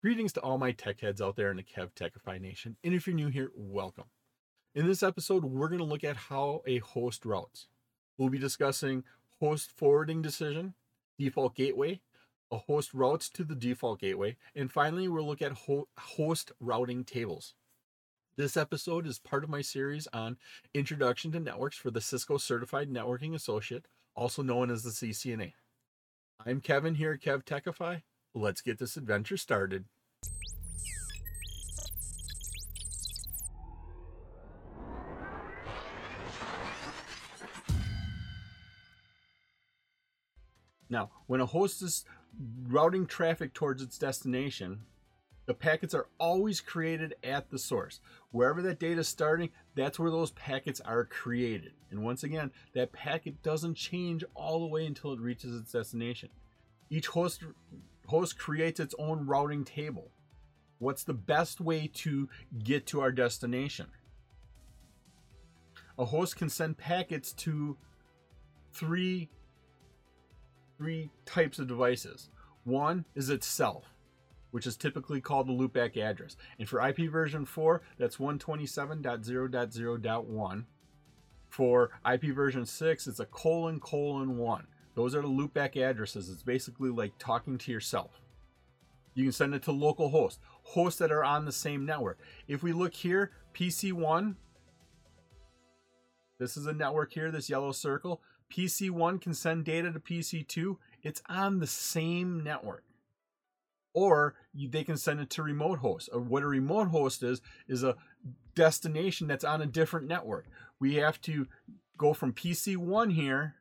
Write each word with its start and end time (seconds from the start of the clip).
Greetings 0.00 0.32
to 0.34 0.40
all 0.42 0.58
my 0.58 0.70
tech 0.70 1.00
heads 1.00 1.20
out 1.20 1.34
there 1.34 1.50
in 1.50 1.56
the 1.56 1.62
KevTechify 1.64 2.40
Nation. 2.40 2.76
And 2.84 2.94
if 2.94 3.08
you're 3.08 3.16
new 3.16 3.26
here, 3.26 3.50
welcome. 3.56 4.04
In 4.72 4.86
this 4.86 5.02
episode, 5.02 5.44
we're 5.44 5.66
going 5.66 5.80
to 5.80 5.84
look 5.84 6.04
at 6.04 6.14
how 6.16 6.62
a 6.68 6.78
host 6.78 7.24
routes. 7.24 7.66
We'll 8.16 8.28
be 8.28 8.38
discussing 8.38 9.02
host 9.40 9.72
forwarding 9.76 10.22
decision, 10.22 10.74
default 11.18 11.56
gateway, 11.56 12.00
a 12.52 12.58
host 12.58 12.94
routes 12.94 13.28
to 13.30 13.42
the 13.42 13.56
default 13.56 13.98
gateway, 13.98 14.36
and 14.54 14.70
finally, 14.70 15.08
we'll 15.08 15.26
look 15.26 15.42
at 15.42 15.50
ho- 15.50 15.88
host 15.98 16.52
routing 16.60 17.02
tables. 17.02 17.54
This 18.36 18.56
episode 18.56 19.04
is 19.04 19.18
part 19.18 19.42
of 19.42 19.50
my 19.50 19.62
series 19.62 20.06
on 20.12 20.36
Introduction 20.74 21.32
to 21.32 21.40
Networks 21.40 21.76
for 21.76 21.90
the 21.90 22.00
Cisco 22.00 22.38
Certified 22.38 22.88
Networking 22.88 23.34
Associate, 23.34 23.84
also 24.14 24.44
known 24.44 24.70
as 24.70 24.84
the 24.84 24.90
CCNA. 24.90 25.54
I'm 26.46 26.60
Kevin 26.60 26.94
here 26.94 27.10
at 27.10 27.20
KevTechify. 27.20 28.02
Let's 28.34 28.60
get 28.60 28.78
this 28.78 28.96
adventure 28.96 29.36
started. 29.36 29.84
Now, 40.90 41.10
when 41.26 41.40
a 41.40 41.46
host 41.46 41.82
is 41.82 42.04
routing 42.66 43.06
traffic 43.06 43.52
towards 43.52 43.82
its 43.82 43.98
destination, 43.98 44.80
the 45.46 45.54
packets 45.54 45.94
are 45.94 46.08
always 46.18 46.60
created 46.60 47.14
at 47.24 47.50
the 47.50 47.58
source. 47.58 48.00
Wherever 48.30 48.62
that 48.62 48.78
data 48.78 49.00
is 49.00 49.08
starting, 49.08 49.50
that's 49.74 49.98
where 49.98 50.10
those 50.10 50.30
packets 50.32 50.80
are 50.80 51.04
created. 51.04 51.72
And 51.90 52.02
once 52.02 52.22
again, 52.22 52.50
that 52.74 52.92
packet 52.92 53.42
doesn't 53.42 53.74
change 53.74 54.24
all 54.34 54.60
the 54.60 54.66
way 54.66 54.86
until 54.86 55.12
it 55.12 55.20
reaches 55.20 55.54
its 55.54 55.72
destination. 55.72 56.28
Each 56.90 57.06
host 57.06 57.42
host 58.08 58.38
creates 58.38 58.80
its 58.80 58.94
own 58.98 59.26
routing 59.26 59.64
table. 59.64 60.10
What's 60.78 61.04
the 61.04 61.14
best 61.14 61.60
way 61.60 61.90
to 61.94 62.28
get 62.62 62.86
to 62.88 63.00
our 63.00 63.12
destination? 63.12 63.86
A 65.98 66.04
host 66.04 66.36
can 66.36 66.48
send 66.48 66.78
packets 66.78 67.32
to 67.34 67.76
three 68.72 69.28
three 70.78 71.10
types 71.26 71.58
of 71.58 71.66
devices. 71.66 72.30
One 72.64 73.04
is 73.16 73.28
itself, 73.30 73.92
which 74.52 74.64
is 74.66 74.76
typically 74.76 75.20
called 75.20 75.48
the 75.48 75.52
loopback 75.52 75.96
address. 75.96 76.36
And 76.58 76.68
for 76.68 76.86
IP 76.86 77.10
version 77.10 77.44
4, 77.44 77.82
that's 77.98 78.18
127.0.0.1. 78.18 80.64
For 81.48 81.90
IP 82.10 82.22
version 82.34 82.64
6, 82.64 83.06
it's 83.08 83.18
a 83.18 83.26
colon 83.26 83.80
colon 83.80 84.38
1. 84.38 84.66
Those 84.98 85.14
are 85.14 85.22
the 85.22 85.28
loopback 85.28 85.80
addresses. 85.80 86.28
It's 86.28 86.42
basically 86.42 86.90
like 86.90 87.12
talking 87.20 87.56
to 87.56 87.70
yourself. 87.70 88.20
You 89.14 89.22
can 89.22 89.32
send 89.32 89.54
it 89.54 89.62
to 89.62 89.70
local 89.70 90.08
hosts, 90.08 90.40
hosts 90.64 90.98
that 90.98 91.12
are 91.12 91.22
on 91.22 91.44
the 91.44 91.52
same 91.52 91.86
network. 91.86 92.18
If 92.48 92.64
we 92.64 92.72
look 92.72 92.94
here, 92.94 93.30
PC1, 93.54 94.34
this 96.40 96.56
is 96.56 96.66
a 96.66 96.72
network 96.72 97.12
here, 97.12 97.30
this 97.30 97.48
yellow 97.48 97.70
circle. 97.70 98.22
PC1 98.52 99.20
can 99.20 99.34
send 99.34 99.64
data 99.64 99.92
to 99.92 100.00
PC2. 100.00 100.78
It's 101.04 101.22
on 101.28 101.60
the 101.60 101.68
same 101.68 102.42
network. 102.42 102.82
Or 103.94 104.34
they 104.52 104.82
can 104.82 104.96
send 104.96 105.20
it 105.20 105.30
to 105.30 105.44
remote 105.44 105.78
host. 105.78 106.08
Or 106.12 106.18
uh, 106.18 106.24
what 106.24 106.42
a 106.42 106.48
remote 106.48 106.88
host 106.88 107.22
is, 107.22 107.40
is 107.68 107.84
a 107.84 107.94
destination 108.56 109.28
that's 109.28 109.44
on 109.44 109.62
a 109.62 109.66
different 109.66 110.08
network. 110.08 110.46
We 110.80 110.96
have 110.96 111.20
to 111.20 111.46
go 111.96 112.14
from 112.14 112.32
PC1 112.32 113.12
here 113.12 113.57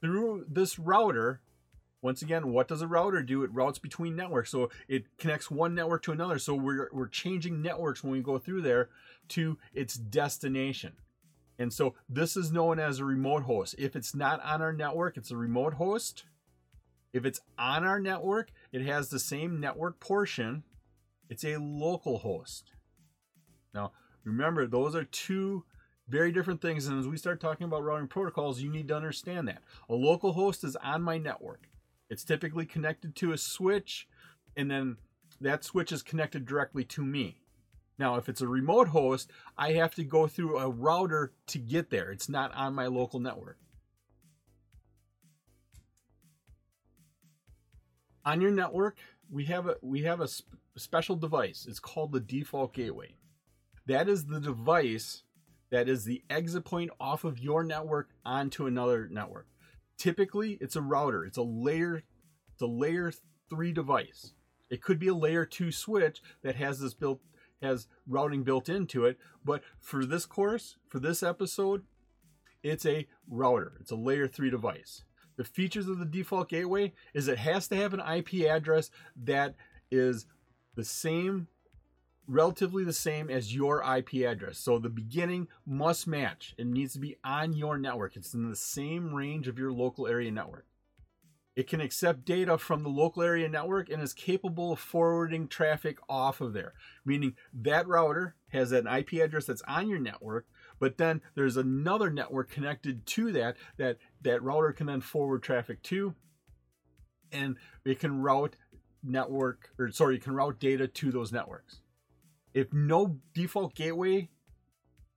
through 0.00 0.46
this 0.48 0.78
router 0.78 1.40
once 2.02 2.22
again 2.22 2.52
what 2.52 2.68
does 2.68 2.82
a 2.82 2.86
router 2.86 3.22
do? 3.22 3.42
It 3.42 3.52
routes 3.52 3.80
between 3.80 4.14
networks. 4.14 4.50
So 4.50 4.70
it 4.86 5.06
connects 5.18 5.50
one 5.50 5.74
network 5.74 6.02
to 6.04 6.12
another. 6.12 6.38
So 6.38 6.54
we're, 6.54 6.88
we're 6.92 7.08
changing 7.08 7.62
networks 7.62 8.04
when 8.04 8.12
we 8.12 8.20
go 8.20 8.38
through 8.38 8.62
there 8.62 8.90
to 9.30 9.58
its 9.74 9.94
destination. 9.94 10.92
And 11.58 11.72
so 11.72 11.94
this 12.08 12.36
is 12.36 12.52
known 12.52 12.78
as 12.78 13.00
a 13.00 13.04
remote 13.04 13.42
host. 13.42 13.74
If 13.78 13.96
it's 13.96 14.14
not 14.14 14.40
on 14.44 14.62
our 14.62 14.72
network 14.72 15.16
it's 15.16 15.30
a 15.30 15.36
remote 15.36 15.74
host. 15.74 16.24
If 17.12 17.24
it's 17.24 17.40
on 17.58 17.84
our 17.84 17.98
network 17.98 18.50
it 18.72 18.82
has 18.82 19.08
the 19.08 19.18
same 19.18 19.58
network 19.58 19.98
portion. 19.98 20.62
It's 21.28 21.44
a 21.44 21.56
local 21.56 22.18
host. 22.18 22.70
Now 23.74 23.92
remember 24.22 24.66
those 24.66 24.94
are 24.94 25.04
two 25.04 25.64
very 26.08 26.32
different 26.32 26.60
things. 26.60 26.86
And 26.86 26.98
as 26.98 27.08
we 27.08 27.16
start 27.16 27.40
talking 27.40 27.66
about 27.66 27.84
routing 27.84 28.08
protocols, 28.08 28.60
you 28.60 28.70
need 28.70 28.88
to 28.88 28.96
understand 28.96 29.48
that. 29.48 29.62
A 29.88 29.94
local 29.94 30.32
host 30.32 30.64
is 30.64 30.76
on 30.76 31.02
my 31.02 31.18
network. 31.18 31.68
It's 32.08 32.24
typically 32.24 32.66
connected 32.66 33.16
to 33.16 33.32
a 33.32 33.38
switch, 33.38 34.06
and 34.56 34.70
then 34.70 34.96
that 35.40 35.64
switch 35.64 35.90
is 35.90 36.02
connected 36.02 36.46
directly 36.46 36.84
to 36.84 37.04
me. 37.04 37.40
Now, 37.98 38.16
if 38.16 38.28
it's 38.28 38.42
a 38.42 38.48
remote 38.48 38.88
host, 38.88 39.30
I 39.56 39.72
have 39.72 39.94
to 39.94 40.04
go 40.04 40.26
through 40.26 40.58
a 40.58 40.68
router 40.68 41.32
to 41.48 41.58
get 41.58 41.90
there. 41.90 42.10
It's 42.10 42.28
not 42.28 42.54
on 42.54 42.74
my 42.74 42.86
local 42.86 43.20
network. 43.20 43.58
On 48.24 48.40
your 48.40 48.50
network, 48.50 48.98
we 49.30 49.44
have 49.46 49.66
a 49.68 49.76
we 49.82 50.02
have 50.02 50.20
a 50.20 50.28
sp- 50.28 50.58
special 50.76 51.16
device. 51.16 51.66
It's 51.68 51.78
called 51.78 52.12
the 52.12 52.20
default 52.20 52.74
gateway. 52.74 53.14
That 53.86 54.08
is 54.08 54.26
the 54.26 54.40
device 54.40 55.22
that 55.70 55.88
is 55.88 56.04
the 56.04 56.22
exit 56.30 56.64
point 56.64 56.90
off 57.00 57.24
of 57.24 57.38
your 57.38 57.64
network 57.64 58.10
onto 58.24 58.66
another 58.66 59.08
network. 59.10 59.46
Typically, 59.98 60.58
it's 60.60 60.76
a 60.76 60.82
router. 60.82 61.24
It's 61.24 61.38
a 61.38 61.42
layer 61.42 62.02
it's 62.52 62.62
a 62.62 62.66
layer 62.66 63.12
3 63.50 63.72
device. 63.72 64.32
It 64.70 64.82
could 64.82 64.98
be 64.98 65.08
a 65.08 65.14
layer 65.14 65.44
2 65.44 65.70
switch 65.70 66.22
that 66.42 66.56
has 66.56 66.80
this 66.80 66.94
built 66.94 67.20
has 67.60 67.86
routing 68.06 68.44
built 68.44 68.68
into 68.68 69.04
it, 69.04 69.18
but 69.44 69.62
for 69.78 70.04
this 70.04 70.26
course, 70.26 70.76
for 70.88 70.98
this 70.98 71.22
episode, 71.22 71.84
it's 72.62 72.84
a 72.84 73.06
router. 73.28 73.74
It's 73.80 73.90
a 73.90 73.96
layer 73.96 74.26
3 74.26 74.50
device. 74.50 75.04
The 75.36 75.44
features 75.44 75.86
of 75.86 75.98
the 75.98 76.06
default 76.06 76.48
gateway 76.48 76.94
is 77.12 77.28
it 77.28 77.38
has 77.38 77.68
to 77.68 77.76
have 77.76 77.92
an 77.92 78.00
IP 78.00 78.46
address 78.46 78.90
that 79.24 79.54
is 79.90 80.26
the 80.74 80.84
same 80.84 81.48
relatively 82.28 82.84
the 82.84 82.92
same 82.92 83.30
as 83.30 83.54
your 83.54 83.82
IP 83.82 84.26
address. 84.26 84.58
So 84.58 84.78
the 84.78 84.88
beginning 84.88 85.48
must 85.64 86.06
match. 86.06 86.54
It 86.58 86.66
needs 86.66 86.92
to 86.94 86.98
be 86.98 87.16
on 87.24 87.52
your 87.52 87.78
network. 87.78 88.16
It's 88.16 88.34
in 88.34 88.48
the 88.48 88.56
same 88.56 89.14
range 89.14 89.48
of 89.48 89.58
your 89.58 89.72
local 89.72 90.06
area 90.06 90.30
network. 90.30 90.66
It 91.54 91.68
can 91.68 91.80
accept 91.80 92.26
data 92.26 92.58
from 92.58 92.82
the 92.82 92.90
local 92.90 93.22
area 93.22 93.48
network 93.48 93.88
and 93.88 94.02
is 94.02 94.12
capable 94.12 94.72
of 94.72 94.78
forwarding 94.78 95.48
traffic 95.48 95.96
off 96.06 96.42
of 96.42 96.52
there, 96.52 96.74
meaning 97.04 97.34
that 97.54 97.88
router 97.88 98.36
has 98.48 98.72
an 98.72 98.86
IP 98.86 99.14
address 99.14 99.46
that's 99.46 99.62
on 99.62 99.88
your 99.88 99.98
network, 99.98 100.46
but 100.78 100.98
then 100.98 101.22
there's 101.34 101.56
another 101.56 102.10
network 102.10 102.50
connected 102.50 103.06
to 103.06 103.32
that 103.32 103.56
that 103.78 103.96
that 104.20 104.42
router 104.42 104.72
can 104.72 104.86
then 104.86 105.00
forward 105.00 105.42
traffic 105.42 105.82
to 105.84 106.14
and 107.32 107.56
it 107.86 107.98
can 108.00 108.20
route 108.20 108.56
network 109.02 109.70
or 109.78 109.90
sorry, 109.90 110.16
it 110.16 110.22
can 110.22 110.34
route 110.34 110.60
data 110.60 110.86
to 110.86 111.10
those 111.10 111.32
networks 111.32 111.80
if 112.56 112.72
no 112.72 113.18
default 113.34 113.74
gateway 113.74 114.30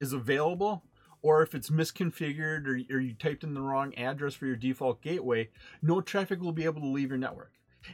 is 0.02 0.12
available, 0.12 0.84
or 1.22 1.42
if 1.42 1.56
it's 1.56 1.70
misconfigured 1.70 2.68
or, 2.68 2.94
or, 2.94 3.00
you 3.00 3.14
typed 3.14 3.46
in 3.46 3.54
the 3.54 3.62
wrong 3.62 3.96
address 3.96 4.34
for 4.34 4.46
your 4.46 4.58
default 4.58 5.02
gateway, 5.02 5.50
no 5.82 6.02
traffic 6.02 6.42
will 6.42 6.52
be 6.52 6.66
able 6.66 6.82
to 6.82 6.88
leave 6.88 7.08
your 7.08 7.18
network. 7.18 7.54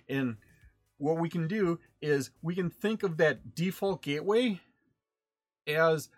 And 0.10 0.38
what 0.98 1.20
we 1.20 1.30
can 1.30 1.48
do 1.48 1.80
is 2.02 2.32
we 2.42 2.56
can 2.56 2.72
think 2.72 3.04
of 3.04 3.18
that 3.18 3.54
default 3.54 4.02
gateway 4.02 4.60
as 5.68 6.10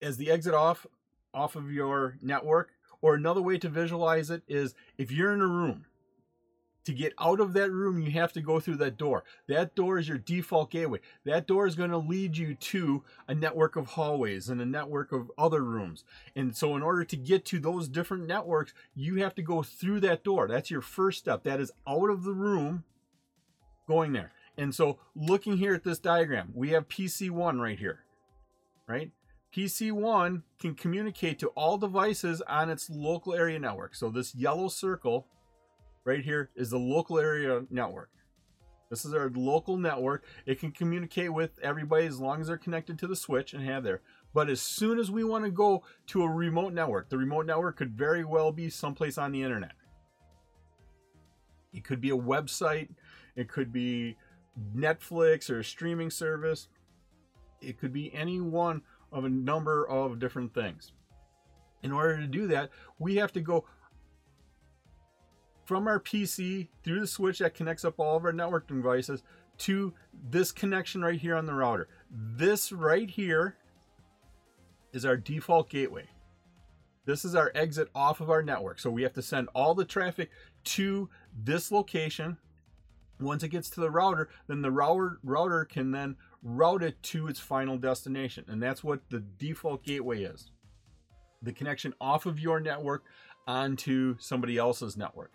as 0.00 0.16
the 0.16 0.30
exit 0.30 0.54
off 0.54 0.86
off 1.34 1.56
of 1.56 1.72
your 1.72 2.18
network 2.22 2.70
or 3.02 3.14
another 3.14 3.42
way 3.42 3.58
to 3.58 3.68
visualize 3.68 4.30
it 4.30 4.42
is 4.46 4.74
if 4.96 5.10
you're 5.10 5.32
in 5.32 5.40
a 5.40 5.46
room 5.46 5.86
to 6.86 6.92
get 6.92 7.12
out 7.20 7.40
of 7.40 7.52
that 7.52 7.70
room, 7.70 8.00
you 8.00 8.12
have 8.12 8.32
to 8.32 8.40
go 8.40 8.60
through 8.60 8.76
that 8.76 8.96
door. 8.96 9.24
That 9.48 9.74
door 9.74 9.98
is 9.98 10.08
your 10.08 10.18
default 10.18 10.70
gateway. 10.70 11.00
That 11.24 11.46
door 11.46 11.66
is 11.66 11.74
going 11.74 11.90
to 11.90 11.98
lead 11.98 12.36
you 12.36 12.54
to 12.54 13.02
a 13.26 13.34
network 13.34 13.74
of 13.74 13.88
hallways 13.88 14.48
and 14.48 14.60
a 14.60 14.66
network 14.66 15.10
of 15.10 15.30
other 15.36 15.62
rooms. 15.62 16.04
And 16.36 16.56
so, 16.56 16.76
in 16.76 16.82
order 16.82 17.04
to 17.04 17.16
get 17.16 17.44
to 17.46 17.58
those 17.58 17.88
different 17.88 18.26
networks, 18.26 18.72
you 18.94 19.16
have 19.16 19.34
to 19.34 19.42
go 19.42 19.62
through 19.62 20.00
that 20.00 20.22
door. 20.22 20.46
That's 20.46 20.70
your 20.70 20.80
first 20.80 21.18
step. 21.18 21.42
That 21.42 21.60
is 21.60 21.72
out 21.88 22.08
of 22.08 22.22
the 22.22 22.34
room 22.34 22.84
going 23.88 24.12
there. 24.12 24.32
And 24.56 24.74
so, 24.74 24.98
looking 25.16 25.56
here 25.56 25.74
at 25.74 25.84
this 25.84 25.98
diagram, 25.98 26.52
we 26.54 26.70
have 26.70 26.88
PC1 26.88 27.60
right 27.60 27.78
here, 27.78 28.04
right? 28.86 29.10
PC1 29.54 30.42
can 30.60 30.74
communicate 30.74 31.40
to 31.40 31.48
all 31.48 31.78
devices 31.78 32.42
on 32.42 32.70
its 32.70 32.88
local 32.88 33.34
area 33.34 33.58
network. 33.58 33.96
So, 33.96 34.08
this 34.08 34.36
yellow 34.36 34.68
circle 34.68 35.26
right 36.06 36.24
here 36.24 36.50
is 36.54 36.70
the 36.70 36.78
local 36.78 37.18
area 37.18 37.62
network. 37.68 38.10
This 38.88 39.04
is 39.04 39.12
our 39.12 39.28
local 39.34 39.76
network. 39.76 40.24
It 40.46 40.60
can 40.60 40.70
communicate 40.70 41.32
with 41.32 41.58
everybody 41.60 42.06
as 42.06 42.20
long 42.20 42.40
as 42.40 42.46
they're 42.46 42.56
connected 42.56 42.98
to 43.00 43.08
the 43.08 43.16
switch 43.16 43.52
and 43.52 43.64
have 43.64 43.82
there. 43.82 44.00
But 44.32 44.48
as 44.48 44.60
soon 44.60 45.00
as 45.00 45.10
we 45.10 45.24
want 45.24 45.44
to 45.44 45.50
go 45.50 45.82
to 46.08 46.22
a 46.22 46.30
remote 46.30 46.72
network, 46.72 47.08
the 47.08 47.18
remote 47.18 47.46
network 47.46 47.76
could 47.76 47.98
very 47.98 48.24
well 48.24 48.52
be 48.52 48.70
someplace 48.70 49.18
on 49.18 49.32
the 49.32 49.42
internet. 49.42 49.72
It 51.72 51.82
could 51.82 52.00
be 52.00 52.10
a 52.10 52.16
website. 52.16 52.90
It 53.34 53.48
could 53.48 53.72
be 53.72 54.16
Netflix 54.74 55.50
or 55.50 55.58
a 55.58 55.64
streaming 55.64 56.10
service. 56.10 56.68
It 57.60 57.78
could 57.78 57.92
be 57.92 58.14
any 58.14 58.40
one 58.40 58.82
of 59.10 59.24
a 59.24 59.28
number 59.28 59.86
of 59.88 60.20
different 60.20 60.54
things. 60.54 60.92
In 61.82 61.90
order 61.92 62.18
to 62.18 62.26
do 62.26 62.46
that, 62.48 62.70
we 62.98 63.16
have 63.16 63.32
to 63.32 63.40
go 63.40 63.64
from 65.66 65.88
our 65.88 66.00
PC 66.00 66.68
through 66.82 67.00
the 67.00 67.06
switch 67.06 67.40
that 67.40 67.54
connects 67.54 67.84
up 67.84 67.98
all 67.98 68.16
of 68.16 68.24
our 68.24 68.32
network 68.32 68.68
devices 68.68 69.22
to 69.58 69.92
this 70.30 70.52
connection 70.52 71.02
right 71.02 71.20
here 71.20 71.36
on 71.36 71.44
the 71.44 71.52
router. 71.52 71.88
This 72.10 72.72
right 72.72 73.10
here 73.10 73.56
is 74.92 75.04
our 75.04 75.16
default 75.16 75.68
gateway. 75.68 76.04
This 77.04 77.24
is 77.24 77.34
our 77.34 77.52
exit 77.54 77.88
off 77.94 78.20
of 78.20 78.30
our 78.30 78.42
network. 78.42 78.78
So 78.78 78.90
we 78.90 79.02
have 79.02 79.12
to 79.14 79.22
send 79.22 79.48
all 79.54 79.74
the 79.74 79.84
traffic 79.84 80.30
to 80.64 81.08
this 81.36 81.70
location. 81.70 82.38
Once 83.18 83.42
it 83.42 83.48
gets 83.48 83.70
to 83.70 83.80
the 83.80 83.90
router, 83.90 84.28
then 84.46 84.62
the 84.62 84.70
router, 84.70 85.18
router 85.24 85.64
can 85.64 85.90
then 85.90 86.16
route 86.42 86.82
it 86.82 87.02
to 87.02 87.28
its 87.28 87.40
final 87.40 87.76
destination. 87.76 88.44
And 88.48 88.62
that's 88.62 88.84
what 88.84 89.00
the 89.10 89.20
default 89.38 89.84
gateway 89.84 90.22
is 90.22 90.50
the 91.42 91.52
connection 91.52 91.94
off 92.00 92.26
of 92.26 92.40
your 92.40 92.60
network 92.60 93.04
onto 93.46 94.16
somebody 94.18 94.58
else's 94.58 94.96
network. 94.96 95.32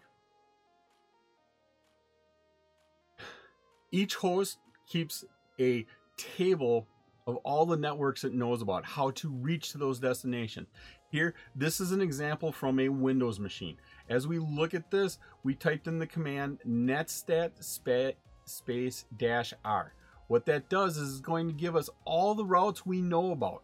Each 3.91 4.15
host 4.15 4.57
keeps 4.88 5.25
a 5.59 5.85
table 6.17 6.88
of 7.27 7.35
all 7.38 7.65
the 7.65 7.77
networks 7.77 8.23
it 8.23 8.33
knows 8.33 8.61
about, 8.61 8.85
how 8.85 9.11
to 9.11 9.29
reach 9.29 9.71
to 9.71 9.77
those 9.77 9.99
destinations. 9.99 10.67
Here, 11.11 11.35
this 11.55 11.79
is 11.81 11.91
an 11.91 12.01
example 12.01 12.51
from 12.51 12.79
a 12.79 12.89
Windows 12.89 13.39
machine. 13.39 13.77
As 14.09 14.27
we 14.27 14.39
look 14.39 14.73
at 14.73 14.89
this, 14.91 15.19
we 15.43 15.53
typed 15.53 15.88
in 15.88 15.99
the 15.99 16.07
command 16.07 16.59
netstat 16.67 17.51
space 18.45 19.05
dash 19.17 19.53
r. 19.63 19.93
What 20.27 20.45
that 20.45 20.69
does 20.69 20.97
is 20.97 21.11
it's 21.11 21.21
going 21.21 21.47
to 21.47 21.53
give 21.53 21.75
us 21.75 21.89
all 22.05 22.33
the 22.33 22.45
routes 22.45 22.85
we 22.85 23.01
know 23.01 23.31
about. 23.31 23.63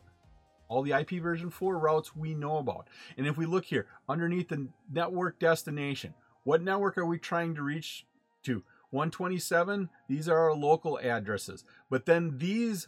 All 0.68 0.82
the 0.82 0.92
IP 0.92 1.22
version 1.22 1.50
4 1.50 1.80
routes 1.80 2.14
we 2.14 2.36
know 2.36 2.58
about. 2.58 2.90
And 3.18 3.26
if 3.26 3.38
we 3.38 3.46
look 3.46 3.64
here, 3.64 3.88
underneath 4.10 4.50
the 4.50 4.68
network 4.92 5.40
destination, 5.40 6.14
what 6.44 6.62
network 6.62 6.98
are 6.98 7.06
we 7.06 7.18
trying 7.18 7.56
to 7.56 7.64
reach 7.64 8.06
to? 8.44 8.64
127, 8.92 9.90
these 10.08 10.30
are 10.30 10.38
our 10.38 10.56
local 10.56 11.00
addresses. 11.00 11.64
But 11.90 12.06
then 12.06 12.38
these 12.38 12.88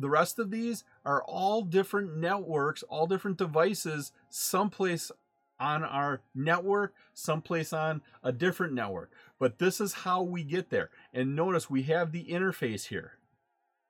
the 0.00 0.08
rest 0.08 0.38
of 0.38 0.52
these 0.52 0.84
are 1.04 1.24
all 1.24 1.62
different 1.62 2.16
networks, 2.16 2.84
all 2.84 3.08
different 3.08 3.36
devices, 3.36 4.12
someplace 4.30 5.10
on 5.58 5.82
our 5.82 6.20
network, 6.34 6.94
someplace 7.14 7.72
on 7.72 8.02
a 8.22 8.30
different 8.30 8.74
network. 8.74 9.10
But 9.40 9.58
this 9.58 9.80
is 9.80 9.92
how 9.92 10.22
we 10.22 10.44
get 10.44 10.70
there. 10.70 10.90
And 11.12 11.34
notice 11.34 11.68
we 11.68 11.82
have 11.84 12.12
the 12.12 12.26
interface 12.26 12.86
here. 12.86 13.14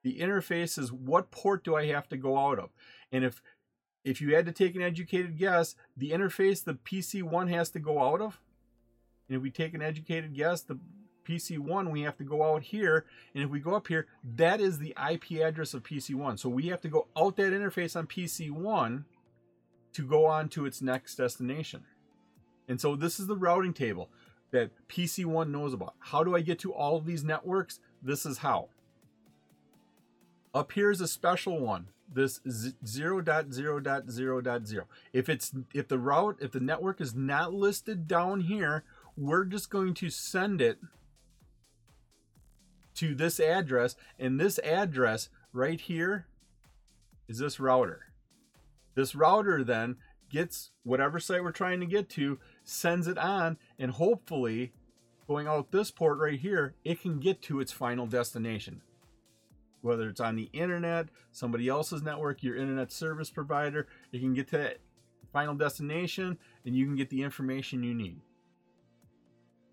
The 0.03 0.19
interface 0.19 0.79
is 0.79 0.91
what 0.91 1.29
port 1.29 1.63
do 1.63 1.75
I 1.75 1.85
have 1.87 2.09
to 2.09 2.17
go 2.17 2.37
out 2.37 2.57
of? 2.57 2.69
And 3.11 3.23
if 3.23 3.41
if 4.03 4.21
you 4.21 4.33
had 4.33 4.45
to 4.45 4.51
take 4.51 4.75
an 4.75 4.81
educated 4.81 5.37
guess, 5.37 5.75
the 5.95 6.11
interface 6.11 6.63
the 6.63 6.73
PC1 6.73 7.49
has 7.49 7.69
to 7.71 7.79
go 7.79 8.01
out 8.01 8.21
of. 8.21 8.39
And 9.27 9.35
if 9.35 9.43
we 9.43 9.51
take 9.51 9.73
an 9.73 9.81
educated 9.81 10.33
guess, 10.33 10.61
the 10.61 10.79
PC1, 11.29 11.91
we 11.91 12.01
have 12.01 12.17
to 12.17 12.23
go 12.23 12.43
out 12.43 12.63
here. 12.63 13.05
And 13.33 13.43
if 13.43 13.49
we 13.49 13.59
go 13.59 13.75
up 13.75 13.87
here, 13.87 14.07
that 14.35 14.59
is 14.59 14.79
the 14.79 14.95
IP 15.11 15.41
address 15.41 15.73
of 15.73 15.83
PC1. 15.83 16.37
So 16.39 16.49
we 16.49 16.67
have 16.67 16.81
to 16.81 16.89
go 16.89 17.07
out 17.15 17.37
that 17.37 17.53
interface 17.53 17.95
on 17.95 18.07
PC1 18.07 19.03
to 19.93 20.07
go 20.07 20.25
on 20.25 20.49
to 20.49 20.65
its 20.65 20.81
next 20.81 21.15
destination. 21.15 21.83
And 22.67 22.81
so 22.81 22.95
this 22.95 23.19
is 23.19 23.27
the 23.27 23.35
routing 23.35 23.73
table 23.73 24.09
that 24.51 24.71
PC1 24.87 25.49
knows 25.49 25.73
about. 25.73 25.95
How 25.99 26.23
do 26.23 26.35
I 26.35 26.41
get 26.41 26.57
to 26.59 26.73
all 26.73 26.97
of 26.97 27.05
these 27.05 27.23
networks? 27.23 27.79
This 28.01 28.25
is 28.25 28.39
how. 28.39 28.69
Up 30.53 30.71
here 30.71 30.89
is 30.89 31.01
a 31.01 31.07
special 31.07 31.59
one. 31.59 31.87
This 32.11 32.39
0.0.0.0. 32.39 34.83
If 35.13 35.29
it's 35.29 35.53
if 35.75 35.87
the 35.87 35.99
route 35.99 36.37
if 36.41 36.51
the 36.51 36.59
network 36.59 37.01
is 37.01 37.13
not 37.13 37.53
listed 37.53 38.07
down 38.07 38.41
here, 38.41 38.83
we're 39.15 39.45
just 39.45 39.69
going 39.69 39.93
to 39.95 40.09
send 40.09 40.59
it 40.59 40.79
to 42.99 43.15
this 43.15 43.39
address, 43.39 43.95
and 44.19 44.39
this 44.39 44.59
address 44.59 45.29
right 45.53 45.79
here 45.79 46.27
is 47.29 47.39
this 47.39 47.59
router. 47.59 48.07
This 48.95 49.15
router 49.15 49.63
then 49.63 49.95
gets 50.29 50.71
whatever 50.83 51.17
site 51.19 51.41
we're 51.41 51.53
trying 51.53 51.79
to 51.79 51.85
get 51.85 52.09
to, 52.09 52.39
sends 52.65 53.07
it 53.07 53.17
on, 53.17 53.57
and 53.77 53.91
hopefully, 53.91 54.73
going 55.27 55.47
out 55.47 55.71
this 55.71 55.91
port 55.91 56.17
right 56.19 56.39
here, 56.39 56.75
it 56.83 57.01
can 57.01 57.21
get 57.21 57.41
to 57.43 57.61
its 57.61 57.71
final 57.71 58.05
destination. 58.05 58.81
Whether 59.81 60.09
it's 60.09 60.19
on 60.19 60.35
the 60.35 60.49
internet, 60.51 61.07
somebody 61.31 61.69
else's 61.69 62.03
network, 62.03 62.43
your 62.43 62.57
internet 62.57 62.91
service 62.91 63.29
provider, 63.29 63.87
it 64.11 64.19
can 64.19 64.33
get 64.33 64.49
to 64.49 64.57
that 64.57 64.79
final 65.31 65.55
destination 65.55 66.37
and 66.65 66.75
you 66.75 66.85
can 66.85 66.97
get 66.97 67.09
the 67.09 67.23
information 67.23 67.81
you 67.81 67.93
need. 67.93 68.19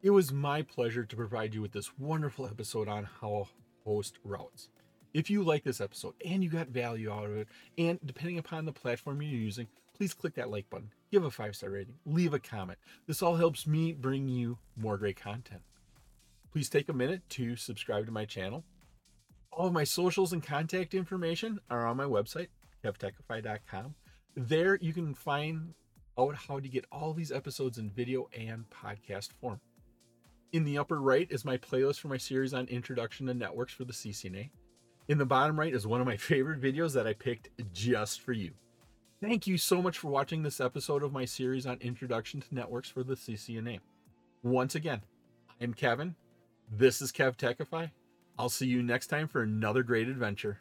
It 0.06 0.11
was 0.11 0.32
my 0.32 0.62
pleasure 0.62 1.05
to 1.05 1.17
provide 1.17 1.53
you 1.53 1.61
with 1.61 1.73
this 1.73 1.99
wonderful 1.99 2.47
episode 2.47 2.87
on 2.87 3.08
how 3.20 3.49
host 3.85 4.20
routes. 4.23 4.69
If 5.12 5.29
you 5.29 5.43
like 5.43 5.64
this 5.64 5.81
episode 5.81 6.14
and 6.25 6.44
you 6.44 6.49
got 6.49 6.69
value 6.69 7.11
out 7.11 7.25
of 7.25 7.37
it, 7.38 7.49
and 7.76 7.99
depending 8.05 8.38
upon 8.38 8.67
the 8.67 8.73
platform 8.73 9.20
you're 9.20 9.32
using, 9.32 9.67
please 9.97 10.14
click 10.14 10.35
that 10.35 10.49
like 10.49 10.70
button, 10.70 10.93
give 11.11 11.25
a 11.25 11.31
five 11.32 11.56
star 11.56 11.70
rating, 11.70 11.97
leave 12.05 12.35
a 12.35 12.38
comment. 12.38 12.79
This 13.08 13.20
all 13.20 13.35
helps 13.35 13.67
me 13.67 13.94
bring 13.94 14.29
you 14.29 14.58
more 14.76 14.97
great 14.97 15.17
content. 15.17 15.62
Please 16.53 16.69
take 16.69 16.88
a 16.88 16.93
minute 16.93 17.29
to 17.31 17.56
subscribe 17.56 18.06
to 18.06 18.12
my 18.12 18.26
channel. 18.26 18.62
All 19.50 19.67
of 19.67 19.73
my 19.73 19.82
socials 19.82 20.32
and 20.32 20.41
contact 20.41 20.94
information 20.94 21.58
are 21.69 21.85
on 21.85 21.97
my 21.97 22.05
website, 22.05 22.50
kevtechify.com. 22.85 23.97
There 24.37 24.79
you 24.81 24.93
can 24.93 25.14
find 25.14 25.75
out 26.17 26.37
how 26.37 26.61
to 26.61 26.69
get 26.69 26.85
all 26.93 27.12
these 27.12 27.32
episodes 27.32 27.79
in 27.79 27.91
video 27.91 28.29
and 28.32 28.67
podcast 28.70 29.32
form. 29.41 29.61
In 30.52 30.64
the 30.64 30.78
upper 30.78 31.00
right 31.00 31.26
is 31.31 31.44
my 31.44 31.58
playlist 31.58 32.00
for 32.00 32.08
my 32.08 32.16
series 32.16 32.54
on 32.54 32.66
introduction 32.69 33.26
to 33.26 33.34
networks 33.34 33.72
for 33.72 33.84
the 33.84 33.93
CCNA. 33.93 34.50
In 35.08 35.19
the 35.19 35.26
bottom 35.26 35.58
right 35.58 35.75
is 35.75 35.87
one 35.87 36.00
of 36.00 36.06
my 36.06 36.16
favorite 36.16 36.60
videos 36.60 36.94
that 36.94 37.06
I 37.06 37.14
picked 37.14 37.50
just 37.72 38.20
for 38.20 38.32
you. 38.32 38.52
Thank 39.20 39.46
you 39.46 39.58
so 39.58 39.82
much 39.82 39.98
for 39.98 40.08
watching 40.08 40.43
this 40.43 40.60
episode 40.60 41.02
of 41.02 41.12
my 41.12 41.25
series 41.25 41.66
on 41.66 41.78
introduction 41.81 42.40
to 42.40 42.54
networks 42.54 42.90
for 42.90 43.02
the 43.02 43.14
CCNA. 43.14 43.81
Once 44.43 44.75
again, 44.75 45.02
I'm 45.60 45.75
Kevin. 45.75 46.14
This 46.70 47.00
is 47.00 47.12
KevTechify. 47.12 47.90
I'll 48.38 48.48
see 48.48 48.66
you 48.66 48.82
next 48.82 49.06
time 49.08 49.26
for 49.26 49.43
another 49.43 49.82
great 49.82 50.08
adventure. 50.08 50.60